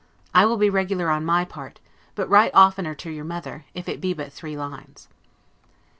I 0.33 0.47
will 0.47 0.57
be 0.57 0.71
regular 0.71 1.11
on 1.11 1.23
my 1.23 1.45
part: 1.45 1.79
but 2.15 2.27
write 2.27 2.49
oftener 2.55 2.95
to 2.95 3.11
your 3.11 3.23
mother, 3.23 3.65
if 3.75 3.87
it 3.87 4.01
be 4.01 4.15
but 4.15 4.33
three 4.33 4.57
lines. 4.57 5.07